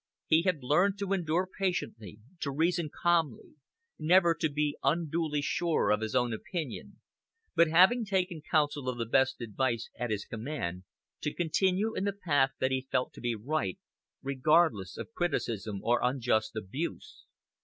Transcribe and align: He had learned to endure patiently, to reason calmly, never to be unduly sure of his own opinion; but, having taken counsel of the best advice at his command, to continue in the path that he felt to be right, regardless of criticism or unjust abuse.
He 0.25 0.41
had 0.41 0.63
learned 0.63 0.97
to 0.97 1.13
endure 1.13 1.47
patiently, 1.59 2.17
to 2.39 2.49
reason 2.49 2.89
calmly, 2.91 3.53
never 3.99 4.33
to 4.33 4.49
be 4.49 4.75
unduly 4.81 5.43
sure 5.43 5.91
of 5.91 6.01
his 6.01 6.15
own 6.15 6.33
opinion; 6.33 6.99
but, 7.53 7.67
having 7.67 8.03
taken 8.03 8.41
counsel 8.41 8.89
of 8.89 8.97
the 8.97 9.05
best 9.05 9.41
advice 9.41 9.91
at 9.99 10.09
his 10.09 10.25
command, 10.25 10.85
to 11.21 11.31
continue 11.35 11.93
in 11.95 12.05
the 12.05 12.13
path 12.25 12.49
that 12.57 12.71
he 12.71 12.87
felt 12.91 13.13
to 13.13 13.21
be 13.21 13.35
right, 13.35 13.77
regardless 14.23 14.97
of 14.97 15.13
criticism 15.13 15.81
or 15.83 15.99
unjust 16.01 16.55
abuse. 16.55 17.27